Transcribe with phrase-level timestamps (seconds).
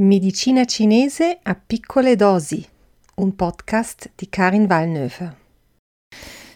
[0.00, 2.66] Medicina cinese a piccole dosi,
[3.16, 5.36] un podcast di Karin Valneuve.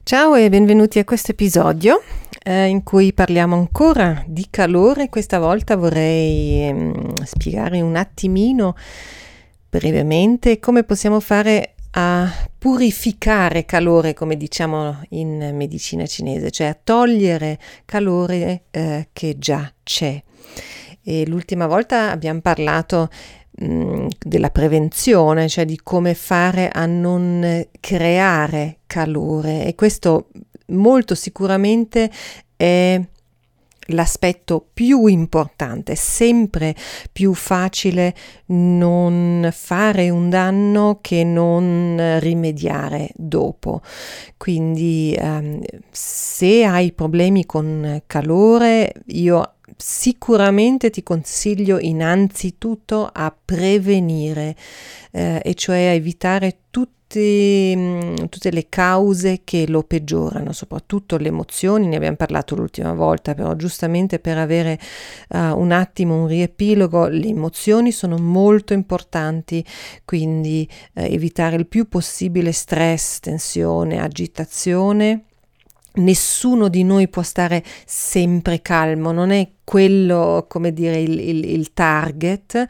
[0.02, 2.02] Ciao e benvenuti a questo episodio
[2.42, 5.10] eh, in cui parliamo ancora di calore.
[5.10, 8.74] Questa volta vorrei ehm, spiegare un attimino
[9.68, 12.26] brevemente come possiamo fare a
[12.56, 20.22] purificare calore, come diciamo in medicina cinese, cioè a togliere calore eh, che già c'è.
[21.04, 23.08] E l'ultima volta abbiamo parlato
[23.62, 30.28] mm, della prevenzione, cioè di come fare a non creare calore e questo
[30.68, 32.10] molto sicuramente
[32.56, 33.00] è
[33.88, 36.74] l'aspetto più importante, è sempre
[37.12, 38.14] più facile
[38.46, 43.82] non fare un danno che non rimediare dopo.
[44.36, 54.56] Quindi um, se hai problemi con calore, io sicuramente ti consiglio innanzitutto a prevenire,
[55.12, 61.28] eh, e cioè a evitare tutti, mm, tutte le cause che lo peggiorano, soprattutto le
[61.28, 64.78] emozioni, ne abbiamo parlato l'ultima volta, però giustamente per avere
[65.30, 69.64] uh, un attimo un riepilogo, le emozioni sono molto importanti,
[70.04, 75.24] quindi uh, evitare il più possibile stress, tensione, agitazione
[75.94, 81.72] nessuno di noi può stare sempre calmo, non è quello, come dire, il, il, il
[81.72, 82.66] target,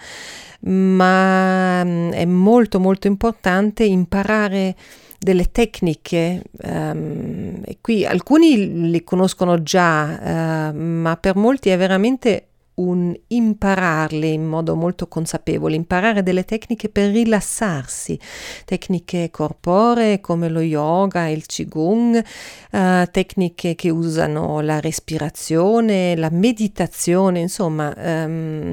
[0.61, 4.75] ma mm, è molto molto importante imparare
[5.19, 13.15] delle tecniche um, qui alcuni le conoscono già, uh, ma per molti è veramente un
[13.29, 18.19] impararle in modo molto consapevole, imparare delle tecniche per rilassarsi,
[18.65, 22.25] tecniche corporee come lo yoga, il qigong,
[22.73, 28.73] uh, tecniche che usano la respirazione, la meditazione, insomma, um,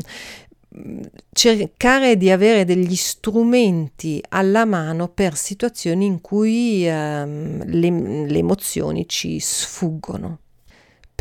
[1.34, 9.08] cercare di avere degli strumenti alla mano per situazioni in cui um, le, le emozioni
[9.08, 10.41] ci sfuggono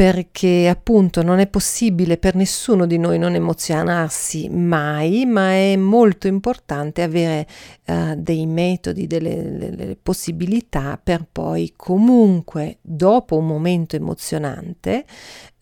[0.00, 6.26] perché appunto non è possibile per nessuno di noi non emozionarsi mai, ma è molto
[6.26, 7.46] importante avere
[7.84, 15.04] uh, dei metodi, delle, delle, possibilità per poi comunque dopo un momento emozionante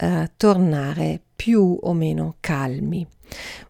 [0.04, 3.06] uh, tornare più o meno calmi.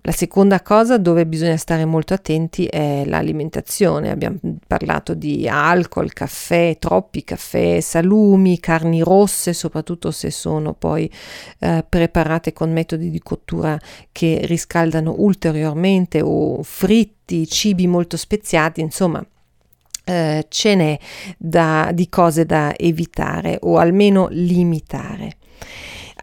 [0.01, 4.11] La seconda cosa dove bisogna stare molto attenti è l'alimentazione.
[4.11, 11.13] Abbiamo parlato di alcol, caffè, troppi caffè, salumi, carni rosse, soprattutto se sono poi
[11.59, 13.79] eh, preparate con metodi di cottura
[14.13, 19.23] che riscaldano ulteriormente o fritti, cibi molto speziati, insomma.
[20.05, 20.99] Eh, ce n'è
[21.37, 25.37] da, di cose da evitare o almeno limitare.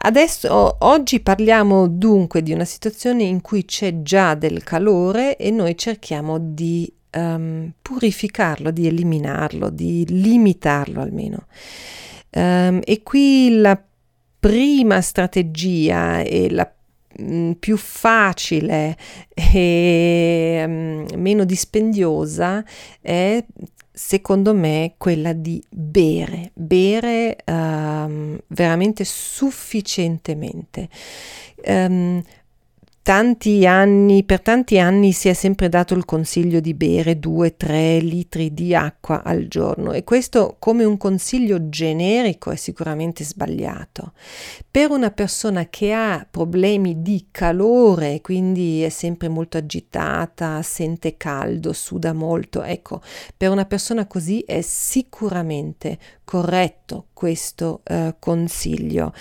[0.05, 5.75] Adesso, oggi parliamo dunque di una situazione in cui c'è già del calore e noi
[5.75, 11.47] cerchiamo di um, purificarlo, di eliminarlo, di limitarlo almeno.
[12.29, 13.81] Um, e qui la
[14.39, 16.71] prima strategia e la
[17.19, 18.95] mm, più facile
[19.33, 22.63] e um, meno dispendiosa
[23.01, 23.43] è
[23.95, 30.89] secondo me quella di bere, bere um, veramente sufficientemente.
[31.65, 32.21] Um,
[33.05, 38.51] tanti anni, per tanti anni si è sempre dato il consiglio di bere 2-3 litri
[38.51, 44.13] di acqua al giorno e questo come un consiglio generico è sicuramente sbagliato.
[44.71, 51.73] Per una persona che ha problemi di calore, quindi è sempre molto agitata, sente caldo,
[51.73, 53.01] suda molto, ecco,
[53.37, 59.13] per una persona così è sicuramente corretto questo uh, consiglio.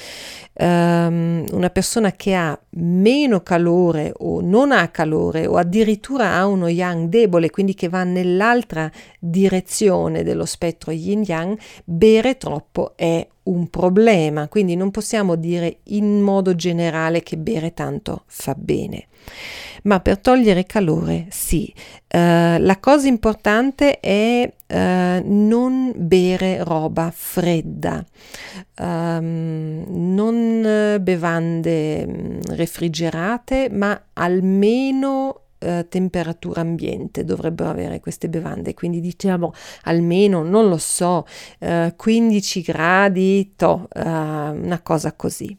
[0.55, 6.69] Um, una persona che ha meno calore o non ha calore o addirittura ha uno
[6.69, 13.69] yang debole, quindi che va nell'altra direzione dello spettro yin yang, bere troppo è un
[13.69, 19.07] problema, quindi non possiamo dire in modo generale che bere tanto fa bene.
[19.85, 21.73] Ma per togliere calore, sì.
[22.09, 24.77] Uh, la cosa importante è uh,
[25.25, 28.03] non bere roba fredda,
[28.81, 39.01] um, non bevande mm, refrigerate, ma almeno Uh, temperatura ambiente dovrebbero avere queste bevande, quindi
[39.01, 39.55] diciamo
[39.85, 41.25] almeno, non lo so,
[41.61, 45.57] uh, 15 gradi, to, uh, una cosa così.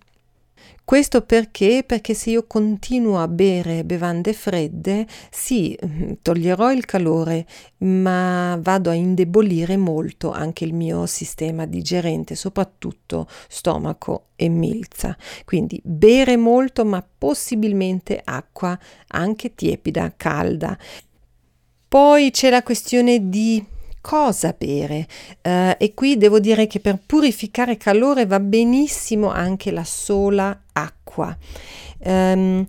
[0.85, 1.83] Questo perché?
[1.83, 5.75] Perché se io continuo a bere bevande fredde, sì,
[6.21, 7.47] toglierò il calore,
[7.77, 15.17] ma vado a indebolire molto anche il mio sistema digerente, soprattutto stomaco e milza.
[15.43, 18.77] Quindi bere molto, ma possibilmente acqua
[19.07, 20.77] anche tiepida, calda.
[21.87, 23.73] Poi c'è la questione di
[24.05, 25.07] cosa bere
[25.41, 31.35] uh, e qui devo dire che per purificare calore va benissimo anche la sola acqua.
[32.03, 32.67] Um,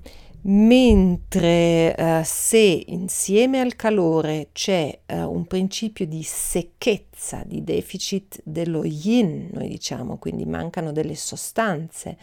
[0.49, 8.83] mentre uh, se insieme al calore c'è uh, un principio di secchezza, di deficit dello
[8.85, 12.17] yin, noi diciamo, quindi mancano delle sostanze,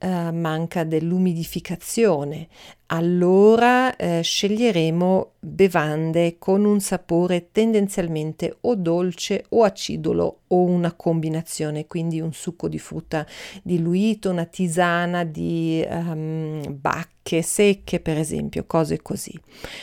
[0.00, 2.48] uh, manca dell'umidificazione,
[2.92, 11.86] allora eh, sceglieremo bevande con un sapore tendenzialmente o dolce o acidulo o una combinazione,
[11.86, 13.26] quindi un succo di frutta
[13.62, 19.32] diluito, una tisana di um, bacche secche, per esempio, cose così.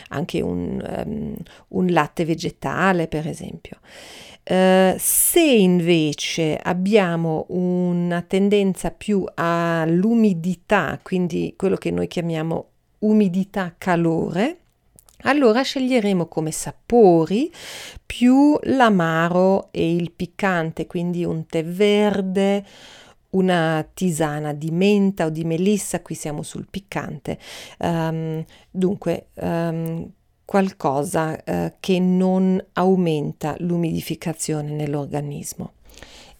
[0.09, 1.35] Anche un, um,
[1.69, 3.79] un latte vegetale, per esempio.
[4.44, 12.67] Uh, se invece abbiamo una tendenza più all'umidità, quindi quello che noi chiamiamo
[12.99, 14.57] umidità, calore,
[15.23, 17.51] allora sceglieremo come sapori
[18.05, 22.65] più l'amaro e il piccante, quindi un tè verde,
[23.31, 27.37] una tisana di menta o di melissa, qui siamo sul piccante.
[27.79, 30.09] Um, dunque, um,
[30.45, 35.73] qualcosa uh, che non aumenta l'umidificazione nell'organismo.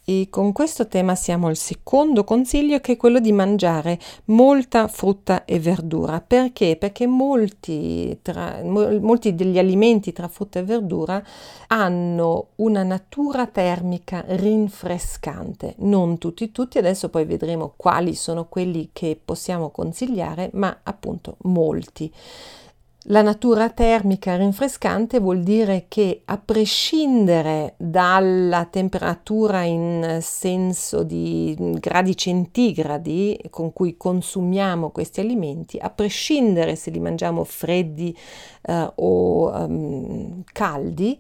[0.10, 5.46] E con questo tema siamo al secondo consiglio che è quello di mangiare molta frutta
[5.46, 6.20] e verdura.
[6.20, 6.78] Perché?
[6.78, 11.24] Perché molti, tra, molti degli alimenti tra frutta e verdura
[11.68, 15.76] hanno una natura termica rinfrescante.
[15.78, 22.12] Non tutti, tutti, adesso poi vedremo quali sono quelli che possiamo consigliare, ma appunto molti.
[23.12, 32.16] La natura termica rinfrescante vuol dire che a prescindere dalla temperatura in senso di gradi
[32.16, 38.16] centigradi con cui consumiamo questi alimenti, a prescindere se li mangiamo freddi
[38.62, 41.20] eh, o um, caldi,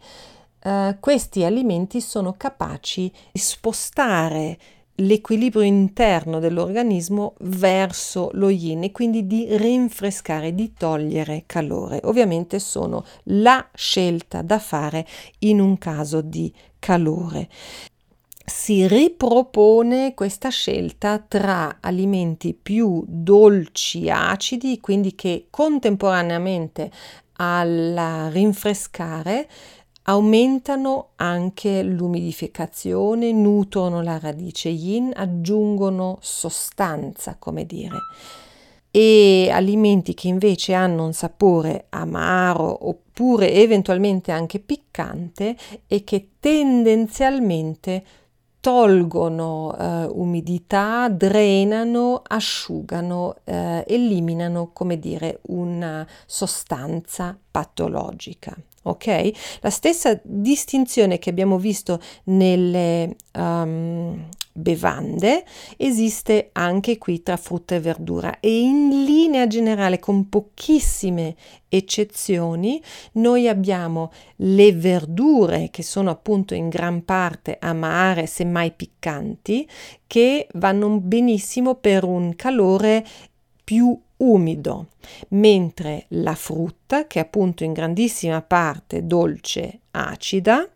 [0.61, 4.59] eh, questi alimenti sono capaci di spostare
[4.99, 11.99] l'equilibrio interno dell'organismo verso lo yin e quindi di rinfrescare, di togliere calore.
[12.03, 15.05] Ovviamente sono la scelta da fare
[15.39, 17.49] in un caso di calore.
[18.45, 26.89] Si ripropone questa scelta tra alimenti più dolci, acidi, quindi che contemporaneamente
[27.41, 29.47] al rinfrescare
[30.09, 37.97] aumentano anche l'umidificazione, nutrono la radice yin, aggiungono sostanza, come dire.
[38.89, 48.03] E alimenti che invece hanno un sapore amaro oppure eventualmente anche piccante e che tendenzialmente
[48.59, 58.57] tolgono eh, umidità, drenano, asciugano, eh, eliminano, come dire, una sostanza patologica
[58.89, 59.31] ok?
[59.61, 64.27] La stessa distinzione che abbiamo visto nelle um,
[64.59, 65.45] bevande
[65.77, 71.35] esiste anche qui tra frutta e verdura e in linea generale con pochissime
[71.69, 72.81] eccezioni
[73.13, 79.67] noi abbiamo le verdure che sono appunto in gran parte amare semmai piccanti
[80.05, 83.05] che vanno benissimo per un calore
[83.63, 84.87] più umido,
[85.29, 90.67] mentre la frutta, che è appunto in grandissima parte dolce acida,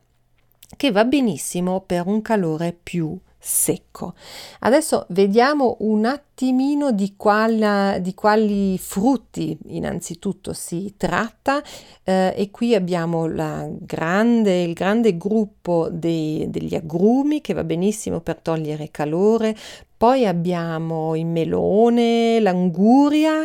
[0.76, 4.14] che va benissimo per un calore più secco.
[4.60, 11.62] Adesso vediamo un attimino di, qual, di quali frutti innanzitutto si tratta
[12.04, 18.38] eh, e qui abbiamo grande, il grande gruppo dei, degli agrumi che va benissimo per
[18.38, 19.56] togliere calore,
[20.04, 23.42] poi abbiamo il melone, l'anguria,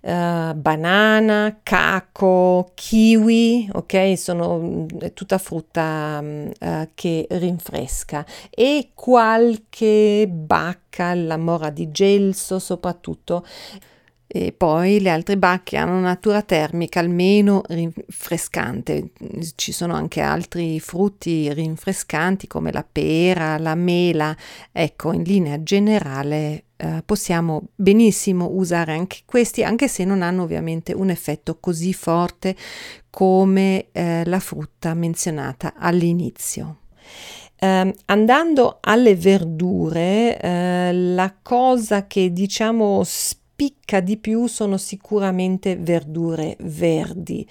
[0.00, 4.18] eh, banana, caco, kiwi, ok?
[4.18, 13.46] Sono è tutta frutta eh, che rinfresca e qualche bacca, la mora di gelso soprattutto
[14.32, 19.10] e poi le altre bacche hanno natura termica almeno rinfrescante.
[19.56, 24.36] Ci sono anche altri frutti rinfrescanti come la pera, la mela.
[24.70, 30.92] Ecco, in linea generale eh, possiamo benissimo usare anche questi, anche se non hanno ovviamente
[30.92, 32.54] un effetto così forte
[33.10, 36.82] come eh, la frutta menzionata all'inizio.
[37.56, 43.02] Eh, andando alle verdure, eh, la cosa che diciamo
[43.60, 47.46] spicca di più sono sicuramente verdure verdi.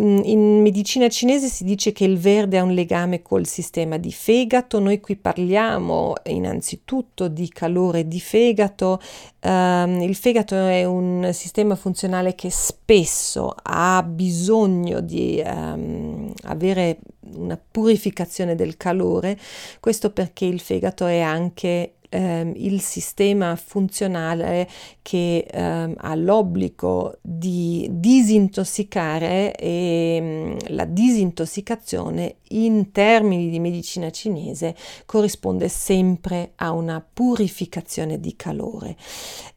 [0.00, 4.12] Mm, in medicina cinese si dice che il verde ha un legame col sistema di
[4.12, 9.00] fegato, noi qui parliamo innanzitutto di calore di fegato,
[9.42, 16.98] um, il fegato è un sistema funzionale che spesso ha bisogno di um, avere
[17.34, 19.38] una purificazione del calore,
[19.80, 24.68] questo perché il fegato è anche ehm, il sistema funzionale
[25.02, 34.10] che ehm, ha l'obbligo di disintossicare e mh, mm, la disintossicazione in termini di medicina
[34.10, 38.96] cinese corrisponde sempre a una purificazione di calore.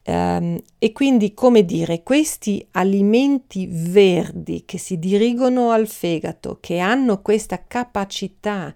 [0.06, 7.20] Um, e quindi, come dire, questi alimenti verdi che si dirigono al fegato, che hanno
[7.20, 8.74] questa capacità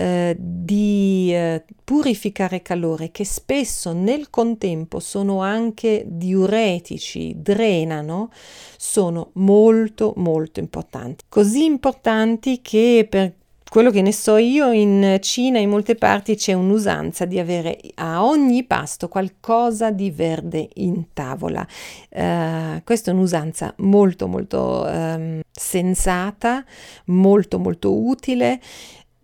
[0.00, 8.30] eh, di eh, purificare calore che spesso nel contempo sono anche diuretici, drenano,
[8.78, 11.24] sono molto molto importanti.
[11.28, 13.34] Così importanti che per
[13.68, 18.24] quello che ne so io, in Cina in molte parti c'è un'usanza di avere a
[18.24, 21.64] ogni pasto qualcosa di verde in tavola.
[22.08, 26.64] Uh, questa è un'usanza molto molto um, sensata,
[27.04, 28.60] molto molto utile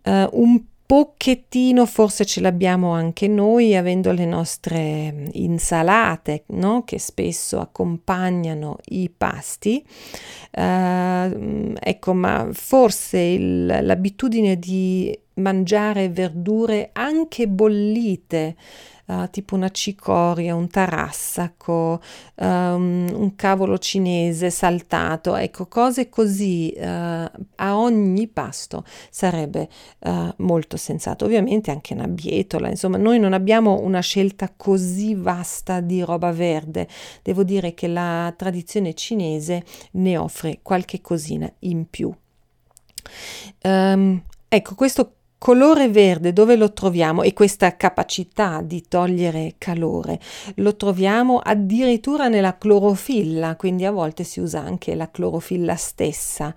[0.07, 6.85] Uh, un pochettino forse ce l'abbiamo anche noi avendo le nostre insalate no?
[6.85, 17.47] che spesso accompagnano i pasti uh, ecco ma forse il, l'abitudine di mangiare verdure anche
[17.47, 18.55] bollite
[19.07, 22.01] uh, tipo una cicoria, un tarassaco,
[22.35, 30.77] um, un cavolo cinese saltato, ecco, cose così uh, a ogni pasto sarebbe uh, molto
[30.77, 31.25] sensato.
[31.25, 36.87] Ovviamente anche una bietola, insomma, noi non abbiamo una scelta così vasta di roba verde.
[37.21, 42.13] Devo dire che la tradizione cinese ne offre qualche cosina in più.
[43.63, 47.21] Um, ecco, questo colore verde dove lo troviamo?
[47.23, 50.19] E questa capacità di togliere calore.
[50.55, 56.53] Lo troviamo addirittura nella clorofilla, quindi a volte si usa anche la clorofilla stessa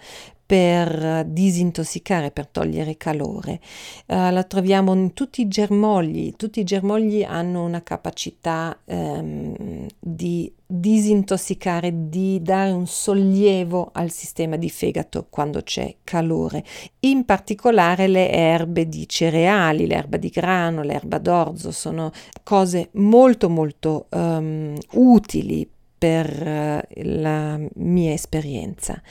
[0.50, 3.60] per disintossicare, per togliere calore.
[4.06, 10.52] Uh, la troviamo in tutti i germogli, tutti i germogli hanno una capacità um, di
[10.66, 16.64] disintossicare, di dare un sollievo al sistema di fegato quando c'è calore.
[17.00, 22.10] In particolare le erbe di cereali, l'erba di grano, l'erba d'orzo sono
[22.42, 25.68] cose molto molto um, utili
[26.00, 29.02] per eh, la mia esperienza.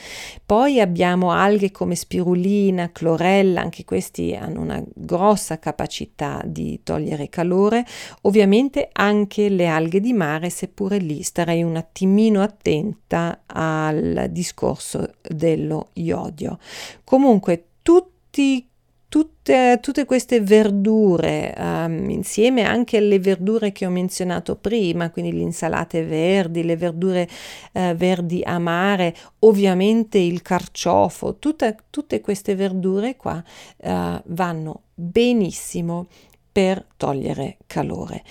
[0.43, 7.85] Poi abbiamo alghe come spirulina, clorella, anche questi hanno una grossa capacità di togliere calore.
[8.21, 15.89] Ovviamente anche le alghe di mare, seppure lì starei un attimino attenta al discorso dello
[15.93, 16.57] iodio.
[17.03, 18.67] Comunque tutti
[19.09, 25.41] Tutte, tutte, queste verdure, um, insieme anche alle verdure che ho menzionato prima, quindi le
[25.41, 27.27] insalate verdi, le verdure
[27.73, 33.43] uh, verdi amare, ovviamente il carciofo, tutte, tutte queste verdure qua
[33.77, 36.07] uh, vanno benissimo
[36.51, 38.23] per togliere calore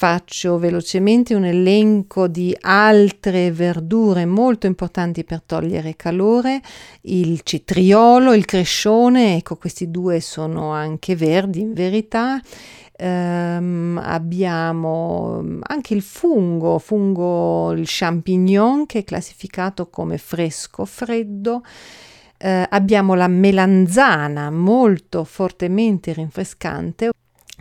[0.00, 6.62] faccio velocemente un elenco di altre verdure molto importanti per togliere calore,
[7.02, 12.40] il citriolo, il crescione, ecco questi due sono anche verdi in verità.
[12.98, 21.62] Um, abbiamo anche il fungo, fungo il champignon che è classificato come fresco freddo.
[22.42, 27.10] Uh, abbiamo la melanzana molto fortemente rinfrescante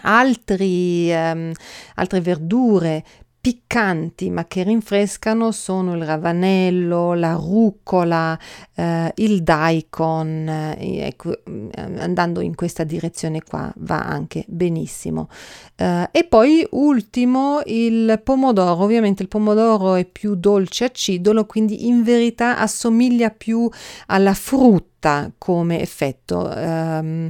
[0.01, 1.51] Altri, um,
[1.95, 3.03] altre verdure
[3.41, 8.37] piccanti ma che rinfrescano sono il ravanello, la rucola,
[8.75, 15.29] eh, il daikon, eh, ecco, mm, andando in questa direzione qua va anche benissimo.
[15.75, 22.03] Eh, e poi ultimo il pomodoro, ovviamente il pomodoro è più dolce acidolo, quindi in
[22.03, 23.69] verità assomiglia più
[24.07, 26.51] alla frutta come effetto.
[26.53, 27.29] Um,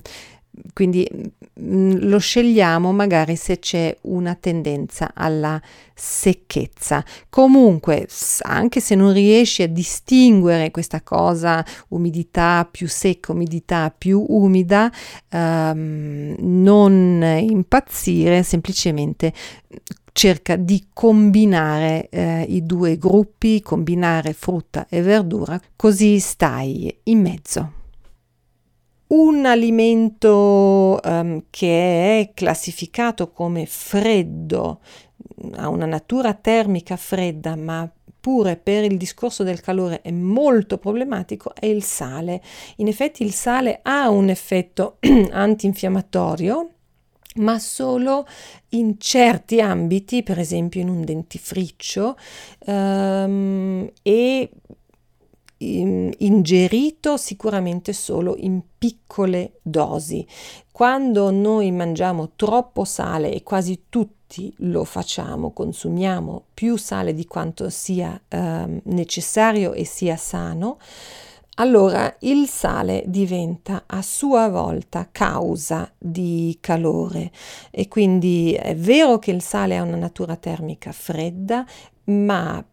[0.73, 1.07] quindi
[1.59, 5.61] mm, lo scegliamo magari se c'è una tendenza alla
[5.93, 7.03] secchezza.
[7.29, 8.07] Comunque,
[8.41, 14.91] anche se non riesci a distinguere questa cosa, umidità più secca, umidità più umida,
[15.29, 19.33] ehm, non impazzire, semplicemente
[20.11, 27.78] cerca di combinare eh, i due gruppi, combinare frutta e verdura, così stai in mezzo.
[29.09, 34.81] Un alimento um, che è classificato come freddo,
[35.55, 41.55] ha una natura termica fredda, ma pure per il discorso del calore è molto problematico
[41.55, 42.41] è il sale.
[42.77, 44.97] In effetti il sale ha un effetto
[45.31, 46.69] antinfiammatorio
[47.35, 48.27] ma solo
[48.69, 52.17] in certi ambiti, per esempio in un dentifricio,
[52.65, 54.49] um, e
[55.59, 60.25] ingerito sicuramente solo in piccole dosi.
[60.71, 67.69] Quando noi mangiamo troppo sale e quasi tutti lo facciamo, consumiamo più sale di quanto
[67.69, 70.77] sia eh, necessario e sia sano,
[71.55, 77.31] allora il sale diventa a sua volta causa di calore
[77.69, 81.65] e quindi è vero che il sale ha una natura termica fredda,
[82.05, 82.63] ma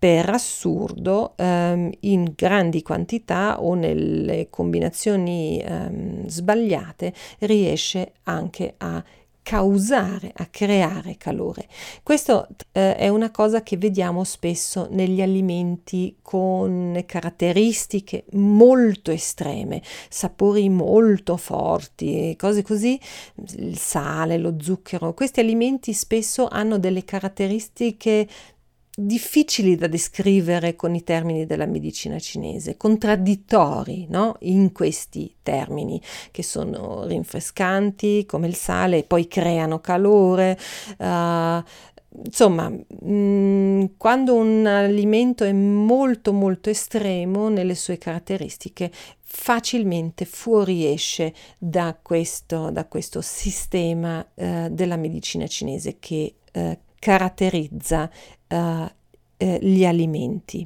[0.00, 9.04] per assurdo ehm, in grandi quantità o nelle combinazioni ehm, sbagliate riesce anche a
[9.42, 11.66] causare, a creare calore.
[12.02, 20.70] Questo eh, è una cosa che vediamo spesso negli alimenti con caratteristiche molto estreme, sapori
[20.70, 22.98] molto forti, cose così,
[23.56, 25.12] il sale, lo zucchero.
[25.12, 28.28] Questi alimenti spesso hanno delle caratteristiche
[29.06, 34.36] difficili da descrivere con i termini della medicina cinese, contraddittori no?
[34.40, 40.58] in questi termini, che sono rinfrescanti come il sale poi creano calore.
[40.98, 41.62] Uh,
[42.24, 42.70] insomma,
[43.04, 48.90] mm, quando un alimento è molto molto estremo nelle sue caratteristiche,
[49.22, 58.08] facilmente fuoriesce da questo, da questo sistema uh, della medicina cinese che uh, caratterizza
[58.48, 58.56] uh,
[59.36, 60.64] eh, gli alimenti.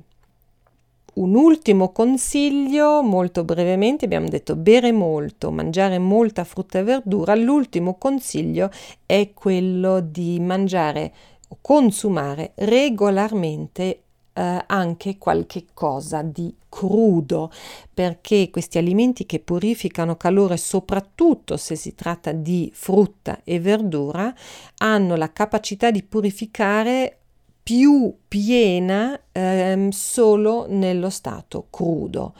[1.14, 7.37] Un ultimo consiglio, molto brevemente, abbiamo detto bere molto, mangiare molta frutta e verdura.
[7.37, 8.69] L'ultimo consiglio
[9.07, 11.14] è quello di mangiare
[11.49, 14.04] o consumare regolarmente
[14.35, 17.50] eh, anche qualche cosa di crudo,
[17.93, 24.35] perché questi alimenti che purificano calore, soprattutto se si tratta di frutta e verdura,
[24.79, 27.19] hanno la capacità di purificare
[27.62, 32.35] più piena ehm, solo nello stato crudo.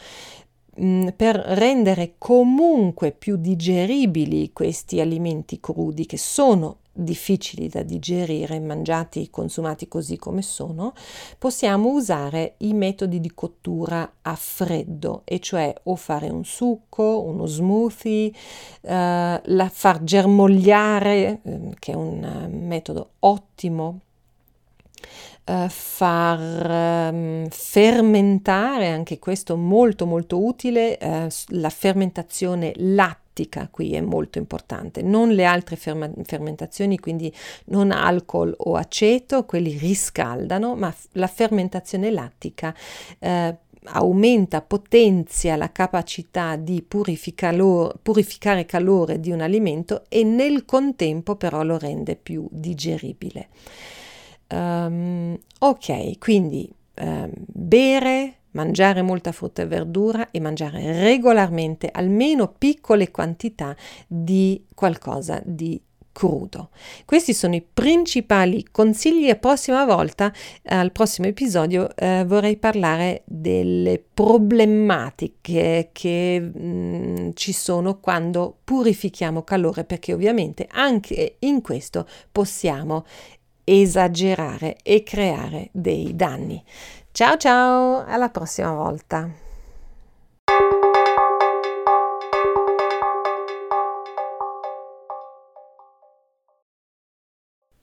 [0.80, 9.28] Mm, per rendere comunque più digeribili questi alimenti crudi che sono difficili da digerire, mangiati
[9.30, 10.94] consumati così come sono,
[11.37, 17.46] possiamo usare i metodi di cottura a freddo, e cioè o fare un succo, uno
[17.46, 18.33] smoothie,
[18.83, 24.00] eh, la far germogliare, eh, che è un metodo ottimo
[25.46, 34.00] Uh, far um, fermentare, anche questo molto molto utile, uh, la fermentazione lattica qui è
[34.00, 37.30] molto importante, non le altre ferma- fermentazioni, quindi
[37.66, 42.74] non alcol o aceto, quelli riscaldano, ma f- la fermentazione lattica
[43.18, 51.62] eh, aumenta, potenzia la capacità di purificare calore di un alimento e nel contempo però
[51.62, 53.48] lo rende più digeribile.
[54.48, 63.11] Um, ok, quindi um, bere mangiare molta frutta e verdura e mangiare regolarmente almeno piccole
[63.11, 63.76] quantità
[64.07, 65.80] di qualcosa di
[66.14, 66.70] crudo.
[67.04, 73.24] Questi sono i principali consigli e prossima volta, eh, al prossimo episodio, eh, vorrei parlare
[73.26, 82.07] delle problematiche che mh, mm, ci sono quando purifichiamo calore, perché ovviamente anche in questo
[82.30, 83.04] possiamo
[83.64, 86.62] esagerare e creare dei danni.
[87.11, 89.42] Ciao ciao, alla prossima volta.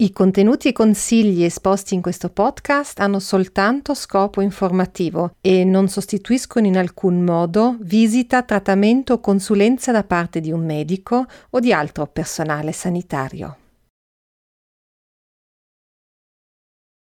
[0.01, 6.65] I contenuti e consigli esposti in questo podcast hanno soltanto scopo informativo e non sostituiscono
[6.65, 12.07] in alcun modo visita, trattamento o consulenza da parte di un medico o di altro
[12.07, 13.60] personale sanitario.